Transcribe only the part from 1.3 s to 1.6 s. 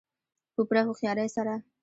سره.